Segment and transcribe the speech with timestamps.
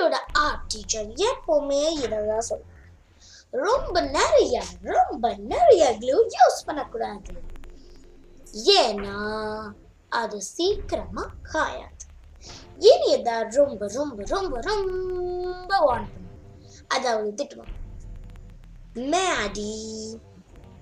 [0.00, 2.76] எங்களோட art teacher எப்பவுமே இதான் சொல்லுவாங்க.
[3.50, 7.32] ரொம்ப நிறைய ரொம்ப நிறைய க்ளூ யூஸ் பண்ணக்கூடாது.
[8.76, 9.16] ஏன்னா
[10.08, 12.04] அது சீக்கிரமா காயாது.
[12.78, 16.38] இனியதா ரொம்ப ரொம்ப ரொம்ப ரொம்ப வான் பண்ணும்.
[16.88, 17.76] அதாவது திட்டுவாங்க.
[18.94, 19.74] மேடி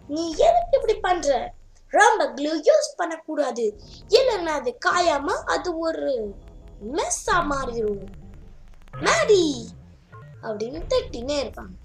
[0.08, 1.54] நீ எதுக்கு இப்படி பண்ற?
[1.88, 3.80] ரொம்ப க்ளூ யூஸ் பண்ணக்கூடாது.
[4.08, 6.34] இல்லைன்னா அது காயாம அது ஒரு
[6.92, 8.26] மெஸ்ஸா மாறிடும்
[9.04, 9.44] மேடி
[10.42, 11.76] அப்படின்னு திட்டினே இருப்பாங்க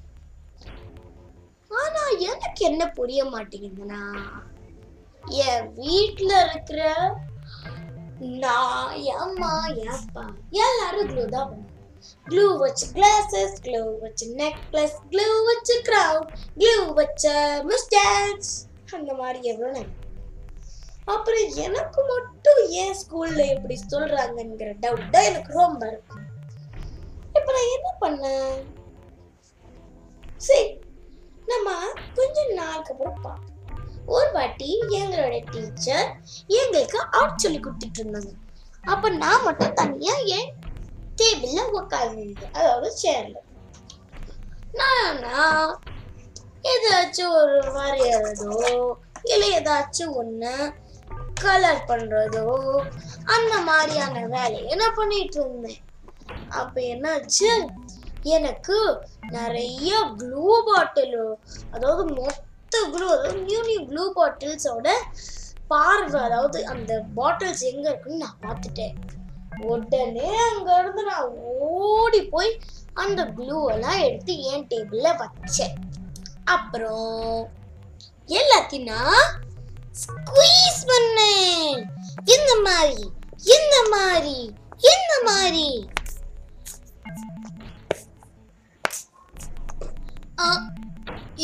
[1.71, 4.01] ஆனா எனக்கு என்ன புரிய மாட்டேங்குதுன்னா
[5.43, 6.81] என் வீட்டுல இருக்கிற
[8.41, 10.25] நான் என் அம்மா என் அப்பா
[10.59, 11.53] எல்லாரும் க்ளூ தான்
[12.27, 17.33] க்ளூ வச்சு கிளாஸஸ் க்ளூ வச்சு நெக்லஸ் க்ளூ வச்சு க்ரௌன் க்ளூ வச்ச
[17.69, 18.53] மிஸ்டேக்ஸ்
[18.93, 19.83] அந்த மாதிரி எவ்வளோ
[21.07, 26.22] அப்புறம் எனக்கு மட்டும் ஏன் ஸ்கூல்ல எப்படி சொல்றாங்கங்கிற டவுட் தான் எனக்கு ரொம்ப இருக்கும்
[27.43, 28.57] இப்ப நான் என்ன பண்ணேன்
[30.47, 30.67] சரி
[31.47, 31.69] நம்ம
[32.17, 33.49] கொஞ்ச நாளுக்கு அப்புறம் பார்ப்போம்.
[34.15, 34.69] ஒரு வாட்டி
[34.99, 36.07] எங்களோட டீச்சர்
[36.59, 38.31] எங்களுக்கு அவுட் சொல்லி கொடுத்துட்டு இருந்தாங்க.
[38.93, 40.49] அப்ப நான் மட்டும் தனியா என்
[41.19, 43.37] டேபிள்ல உட்காந்துருந்தேன் அதாவது சேர்ல
[44.79, 45.37] நானா
[46.73, 48.51] ஏதாச்சும் ஒரு வரையறதோ
[49.33, 50.53] இல்லை ஏதாச்சும் ஒன்று
[51.43, 52.47] கலர் பண்றதோ
[53.35, 55.81] அந்த மாதிரியான வேலையை நான் பண்ணிட்டு இருந்தேன்.
[56.59, 57.49] அப்ப என்னாச்சு
[58.35, 58.77] எனக்கு
[59.35, 61.17] நிறைய ப்ளூ பாட்டில்
[61.75, 64.87] அதாவது மொத்த ப்ளூ அதாவது நியூ நியூ ப்ளூ பாட்டில்ஸோட
[65.71, 68.95] பார்வை அதாவது அந்த பாட்டில்ஸ் எங்க இருக்குன்னு நான் பார்த்துட்டேன்.
[69.71, 71.33] உடனே அங்க இருந்து நான்
[71.71, 72.51] ஓடி போய்
[73.03, 75.75] அந்த ப்ளூவெல்லாம் எல்லாம் எடுத்து என் டேபிள்ல வச்சேன்.
[76.55, 77.39] அப்புறம்
[78.39, 79.27] எல்லாத்தையும் நான்
[80.01, 81.75] ஸ்குவீஸ் பண்ணேன்.
[82.35, 83.03] இந்த மாதிரி
[83.55, 84.37] இந்த மாதிரி
[84.93, 85.67] இந்த மாதிரி.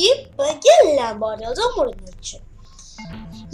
[0.09, 2.37] இப்ப எல்லா பாட்டில்ஸும் முடிஞ்சிருச்சு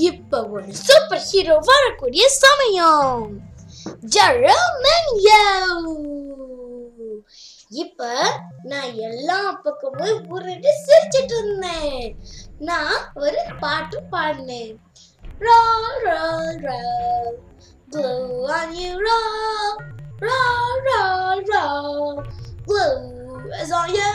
[0.09, 3.25] இப்ப ஒரு சூப்பர் ஹீரோ வரக்கூடிய சமயம்
[4.15, 5.43] ஜெரமன்யோ
[7.83, 8.09] இப்ப
[8.63, 12.03] நான் எல்லா பக்கமும் உருட்டு சிரிச்சிட்டு இருந்தேன்
[12.69, 14.75] நான் ஒரு பாட்டு பாடினேன்
[15.39, 17.31] roll roll roll
[17.89, 19.73] glue on you roll
[20.21, 22.23] roll roll roll
[22.65, 24.11] glue is on you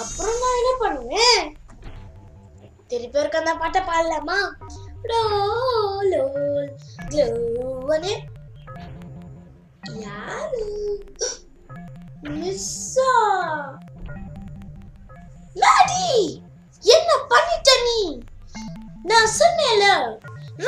[0.00, 1.44] அப்புறம் நான் என்ன பண்ணுவேன்
[2.90, 4.38] திருப்பி இருக்க அந்த பாட்டை பாடலாமா
[5.10, 6.68] roll, roll,
[7.12, 8.06] glue on
[12.32, 13.10] மிஸ்ஸா
[15.56, 16.06] லாடி
[16.82, 17.98] என்ன பண்ணிட்ட நீ
[19.10, 19.86] நான் சொன்னேன்ல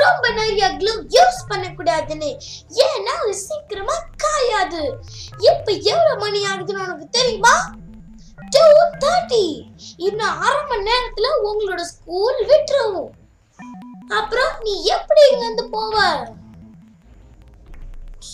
[0.01, 2.31] ரொம்ப நிறைய க்ளூ யூஸ் பண்ணக்கூடாதுன்னு.
[2.85, 4.83] ஏன்னா அது சீக்கிரமா காயாது.
[5.51, 7.55] இப்ப எவ்வளவு மணி ஆகுதுன்னு உனக்கு தெரியுமா?
[8.55, 8.65] டூ
[9.05, 9.45] தேர்ட்டி
[10.07, 13.05] இன்னும் அரை மணி நேரத்துல உங்களோட ஸ்கூல் விட்டுரும்.
[14.19, 15.97] அப்புறம் நீ எப்படி இங்க இருந்து போவ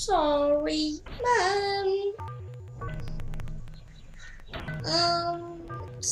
[0.01, 0.83] சாரி
[1.25, 1.95] மேம்
[4.95, 5.41] um,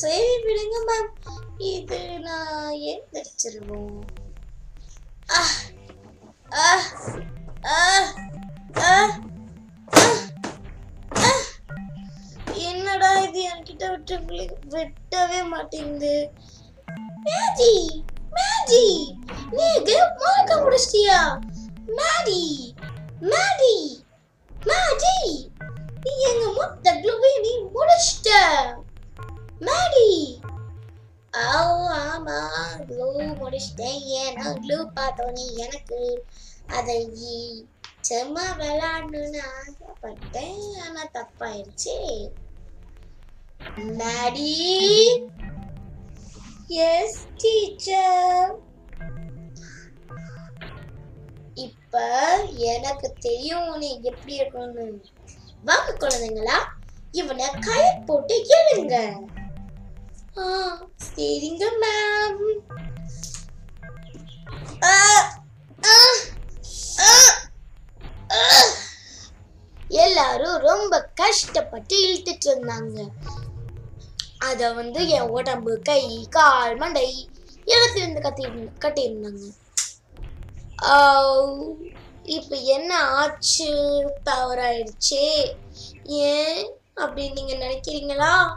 [0.01, 1.09] சரி விடுங்க மேம்
[1.59, 3.97] இது நான் எந்திரிச்சிருவோம்
[5.29, 5.55] ஆஹ்,
[6.51, 6.85] ஆஹ்,
[7.73, 8.07] ஆஹ்,
[8.83, 9.15] ஆஹ்,
[11.21, 11.47] ஆஹ்,
[12.67, 13.41] என்னடா இது?
[13.49, 16.15] என்கிட்ட விட்டு வெட்டவே விட்டவே மாட்டேங்குது.
[17.25, 17.73] மேஜி
[18.33, 18.83] மேஜி
[19.51, 21.19] நீ கேப் மார்க்க முடிச்சிட்டியா?
[21.97, 22.41] மேடி
[23.21, 23.75] மேடி
[24.51, 25.15] மேடி
[26.03, 28.29] நீ எங்க மொத்த க்ளூவை நீ முடிச்சிட்ட.
[29.61, 30.07] மேடி
[31.33, 32.39] ஆமா
[32.87, 33.07] க்ளூ
[33.41, 33.99] முடிச்சிட்டேன்.
[34.21, 36.25] ஏன்னா க்ளூ பார்த்தோன்னே எனக்கு
[36.67, 36.97] அதை
[38.09, 40.61] செம்ம விளாடணும்னு விளையாடணும்னு ஆசைப்பட்டேன்.
[40.85, 41.95] ஆனா தப்பாயிருச்சு
[43.75, 44.53] மேடி
[46.67, 48.55] எஸ் டீச்சர்
[51.53, 52.01] இப்ப
[52.45, 55.03] எனக்கு தெரியும் நீ எப்படி இருக்கணும்னு.
[55.63, 56.57] வாங்க குழந்தைங்களா.
[57.11, 58.95] இவனை கயிறு போட்டு எழுங்க.
[61.15, 62.43] சரிங்க மேம்
[69.87, 73.07] எல்லாரும் ரொம்ப கஷ்டப்பட்டு இழுத்துட்டு இருந்தாங்க.
[74.39, 77.29] அத வந்து என் உடம்பு கை கால் மண்டை
[77.65, 78.43] எல்லாத்திலிருந்து கட்டி
[78.79, 79.45] கட்டியிருந்தாங்க.
[80.81, 81.71] ஆவ்,
[82.23, 83.71] இப்ப என்ன ஆச்சு?
[84.25, 85.55] தவறாயிடுச்சே.
[86.03, 86.71] ஏன்?
[86.95, 88.53] அப்படின்னு நீங்க நினைக்கிறீங்களா?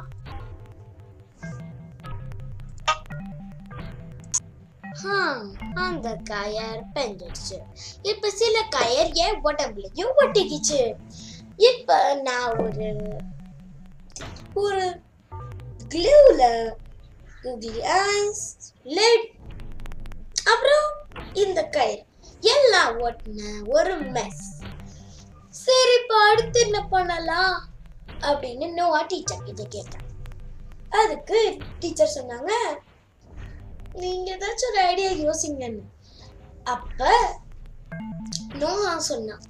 [5.06, 5.42] ஆ,
[5.74, 7.58] அந்த கயர் பெஞ்சிடுச்சு.
[8.02, 10.94] இப்ப சில கயர் என் உடம்புலயும் ஒட்டிக்கிச்சு.
[11.56, 13.18] இப்ப நான் ஒரு
[14.54, 15.00] ஒரு
[15.88, 16.72] க்ளூல
[17.42, 18.56] கூகுளி ஐஸ்
[20.44, 20.88] அப்புறம்
[21.32, 22.04] இந்த கயிறு
[22.40, 24.44] எல்லாம் ஒட்டின ஒரு மெஸ்
[25.48, 27.68] சரி இப்ப அடுத்து என்ன பண்ணலாம்?
[28.20, 30.00] அப்படின்னு நோவா டீச்சர் கிட்ட கேட்டேன்.
[30.90, 32.50] அதுக்கு டீச்சர் சொன்னாங்க
[33.92, 35.82] நீங்க ஏதாச்சும் ஒரு ஐடியா யோசிங்கன்னு.
[36.64, 37.10] அப்ப
[38.52, 39.42] நோஹா சொன்னான்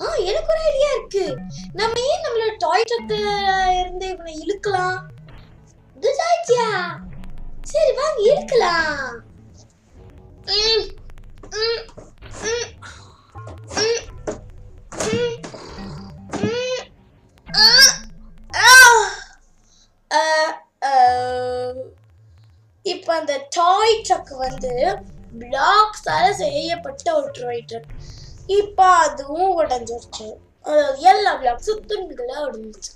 [0.00, 1.36] ஆ எனக்கு ஒரு ஐடியா இருக்கு.
[1.72, 3.16] நம்ம ஏன் நம்மளோட டாய் ட்ரக்ல
[3.80, 4.98] இருந்து இவனை இழுக்கலாம்?
[6.00, 6.68] குட் ஐடியா
[7.62, 9.20] சரி வாங்க இழுக்கலாம்.
[10.46, 10.86] ம்,
[11.50, 11.82] ம்,
[12.42, 12.68] ம்,
[22.92, 24.72] இப்போ அந்த டாய் ட்ரக் வந்து
[25.40, 27.90] பிளாக்ஸால் செய்யப்பட்ட ஒரு டாய் ட்ரக்
[28.60, 30.28] இப்போ அதுவும் உடஞ்சிருச்சு.
[30.66, 32.92] அதாவது எல்லா பிளாக்ஸும் துண்டுகளாக உடஞ்சிச்சு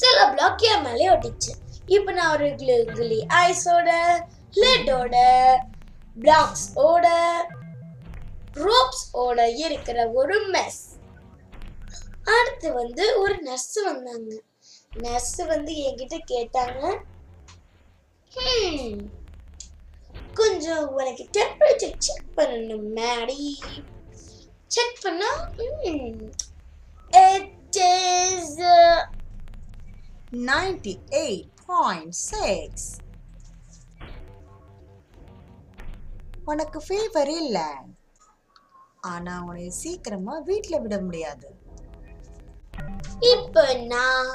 [0.00, 1.52] சில பிளாக் என் மேலே ஒட்டிச்சு.
[1.96, 3.90] இப்போ நான் ஒரு கிளி கிளி ஐஸோட
[4.62, 5.14] லெட்டோட
[6.24, 7.06] பிளாக்ஸோட
[8.66, 10.82] ரோப்ஸோட இருக்கிற ஒரு மெஸ்
[12.34, 14.30] அடுத்து வந்து ஒரு நர்ஸ் வந்தாங்க.
[15.04, 16.82] நர்ஸ் வந்து என்கிட்ட கேட்டாங்க
[18.34, 19.10] Hmm.
[20.34, 23.60] கொஞ்சம் உனக்கு டெம்பரேச்சர் செக் பண்ணணும் மேடி
[24.66, 25.50] செக் பண்ணா
[27.10, 28.60] இட் இஸ்
[30.32, 33.00] 98.6
[36.44, 37.84] உனக்கு ஃபீவர் இல்ல.
[39.00, 41.56] ஆனா உன்னை சீக்கிரமா வீட்ல விட முடியாது.
[43.34, 44.28] இப்ப நான்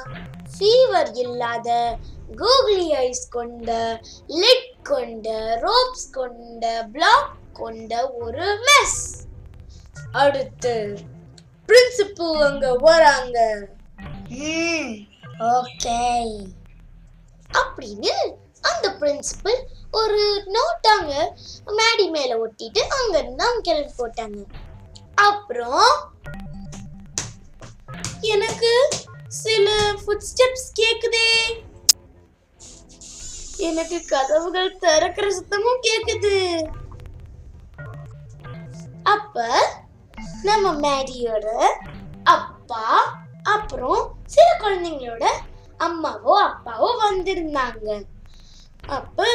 [0.54, 1.98] ஃபீவர் இல்லாத
[2.38, 5.28] கூகுளி ஐஸ் கொண்ட லிட் கொண்ட
[5.62, 9.00] ரோப்ஸ் கொண்ட பிளாக் கொண்ட ஒரு மெஸ்
[10.12, 10.98] அடுத்து
[11.68, 13.38] பிரின்சிபல் அங்க வராங்க.
[15.56, 16.00] ஓகே
[17.60, 18.14] அப்படின்னு
[18.60, 19.60] அந்த பிரின்சிபல்
[19.90, 20.22] ஒரு
[20.56, 21.12] நோட்டாங்க
[21.78, 24.40] மேடி மேல ஒட்டிட்டு அங்க இருந்து அவங்க கிளம்பி போட்டாங்க.
[25.14, 26.12] அப்புறம்
[28.20, 28.72] எனக்கு
[29.28, 31.28] சில ஃபுட் ஸ்டெப்ஸ் கேக்குதே.
[33.68, 36.34] எனக்கு கதவுகள் திறக்கிற சத்தமும் கேக்குது.
[39.14, 39.44] அப்ப
[40.48, 41.46] நம்ம மேடியோட
[42.34, 42.84] அப்பா
[43.54, 44.02] அப்புறம்
[44.34, 45.24] சில குழந்தைங்களோட
[45.86, 47.88] அம்மாவோ அப்பாவோ வந்திருந்தாங்க.
[48.96, 49.26] அப்ப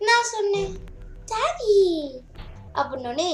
[0.00, 0.72] நான் சொன்னேன்
[1.32, 1.74] டாடி
[2.78, 3.30] அப்படின்னோடனே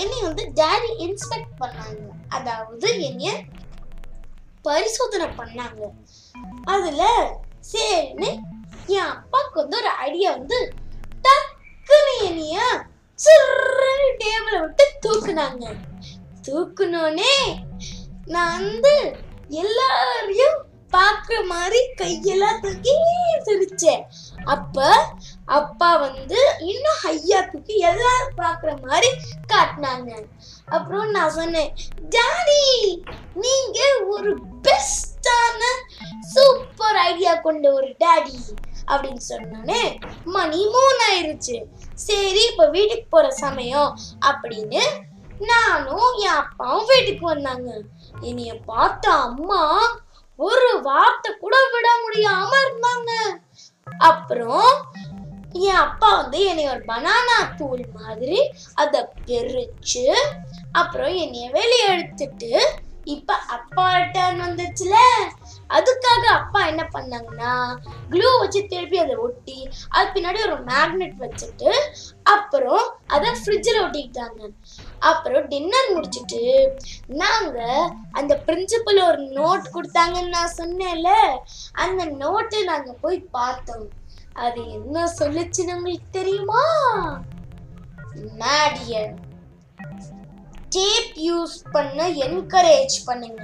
[0.00, 2.02] என்னை வந்து டாடி இன்ஸ்பெக்ட் பண்ணாங்க.
[2.28, 3.32] அதாவது என்னைய
[4.66, 5.82] பரிசோதனை பண்ணாங்க.
[6.74, 7.02] அதுல
[7.72, 8.30] சரின்னு
[8.96, 10.58] என் அப்பாவுக்கு வந்து ஒரு ஐடியா வந்து
[11.26, 12.58] டக்குன்னு என்னைய
[13.18, 15.64] சிறுன்னு டேபிளை விட்டு தூக்குனாங்க.
[16.46, 17.34] தூக்குனோனே
[18.34, 18.94] நான் வந்து
[19.62, 20.58] எல்லாரையும்
[20.92, 22.94] பார்க்குற மாதிரி கையெல்லாம் தூக்கி
[23.46, 24.04] சிரிச்சேன்.
[24.54, 24.86] அப்ப
[25.58, 26.38] அப்பா வந்து
[26.70, 29.10] இன்னும் ஹையா தூக்கி எல்லாரும் பார்க்குற மாதிரி
[29.52, 30.10] காட்டினாங்க.
[30.76, 31.70] அப்புறம் நான் சொன்னேன்
[32.14, 32.62] டாடி
[33.44, 33.78] நீங்க
[34.14, 34.32] ஒரு
[34.66, 35.60] பெஸ்டான
[36.34, 38.36] சூப்பர் ஐடியா கொண்ட ஒரு டாடி
[38.90, 39.82] அப்படின்னு சொன்னோன்னே
[40.24, 41.56] மணி மூணு ஆயிருச்சு.
[41.94, 43.98] சரி இப்போ வீட்டுக்கு போகிற சமயம்.
[44.30, 44.82] அப்படின்னு
[45.40, 47.70] நானும் என் அப்பாவும் வீட்டுக்கு வந்தாங்க.
[48.20, 49.62] என்னைய பார்த்த அம்மா
[50.36, 53.12] ஒரு வார்த்தை கூட விட முடியாம இருந்தாங்க.
[53.98, 54.72] அப்புறம்
[55.52, 58.40] என் அப்பா வந்து என்னை ஒரு பனானா தூள் மாதிரி
[58.74, 60.04] அதை பிரிச்சு
[60.72, 62.50] அப்புறம் என்னைய வெளியே எடுத்துட்டு
[63.14, 64.96] இப்ப அப்பா டர்ன் வந்துச்சுல.
[65.76, 67.52] அதுக்காக அப்பா என்ன பண்ணாங்கன்னா
[68.12, 69.56] க்ளூ வச்சு திருப்பி அதை ஒட்டி
[69.88, 71.70] அது பின்னாடி ஒரு மேக்னெட் வச்சுட்டு
[72.34, 74.40] அப்புறம் அதை ஃப்ரிட்ஜில் ஒட்டிக்கிட்டாங்க.
[75.10, 76.42] அப்புறம் டின்னர் முடிச்சிட்டு
[77.22, 77.58] நாங்க
[78.12, 81.12] அந்த பிரின்சிபல் ஒரு நோட் கொடுத்தாங்கன்னு நான் சொன்னேன்ல.
[81.84, 83.88] அந்த நோட்டை நாங்க போய் பார்த்தோம்.
[84.46, 86.62] அது என்ன சொல்லுச்சுன்னு உங்களுக்கு தெரியுமா?
[88.42, 89.16] மேடியன்
[90.74, 93.42] டேப் யூஸ் பண்ண என்கரேஜ் பண்ணுங்க.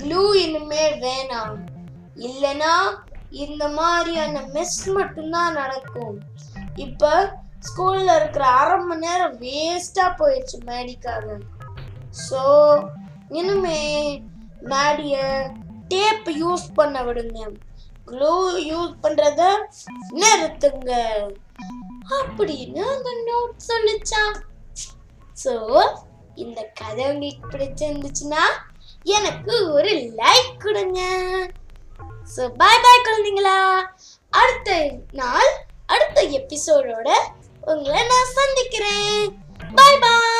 [0.00, 1.58] க்ளூ இனிமே வேணாம்.
[2.26, 2.74] இல்லைனா
[3.44, 6.16] இந்த மாதிரியான மிஸ் மட்டும்தான் நடக்கும்.
[6.86, 7.12] இப்போ
[7.68, 11.26] ஸ்கூலில் இருக்கிற அரை மணி நேரம் வேஸ்ட்டாக போயிடுச்சு மேடிக்காக.
[12.26, 12.42] ஸோ
[13.40, 13.80] இனிமே
[14.72, 15.26] மேடியை
[15.92, 17.40] டேப் யூஸ் பண்ண விடுங்க.
[18.10, 18.34] க்ளூ
[18.70, 19.42] யூஸ் பண்ணுறத
[20.22, 20.92] நிறுத்துங்க.
[22.18, 24.36] அப்படின்னு அந்த நோட் சொல்லிச்சான்.
[25.44, 25.54] ஸோ
[26.34, 28.42] இந்த கதை உங்களுக்கு பிடிச்சிருந்துச்சுன்னா
[29.02, 31.00] எனக்கு ஒரு லைக் கொடுங்க.
[32.36, 33.58] ஸோ பாய் பாய் குழந்தைங்களா.
[34.30, 35.50] அடுத்த நாள்
[35.86, 37.08] அடுத்த எபிசோடோட
[37.60, 39.40] உங்களை நான் சந்திக்கிறேன்.
[39.74, 40.31] பாய் பாய்